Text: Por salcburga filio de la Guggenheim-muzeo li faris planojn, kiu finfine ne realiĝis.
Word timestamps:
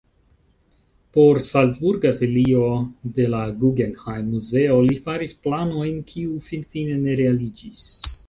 Por 1.17 1.39
salcburga 1.47 2.13
filio 2.21 2.63
de 3.19 3.27
la 3.33 3.41
Guggenheim-muzeo 3.65 4.79
li 4.87 4.97
faris 5.09 5.37
planojn, 5.45 5.99
kiu 6.13 6.33
finfine 6.47 6.97
ne 7.05 7.19
realiĝis. 7.21 7.85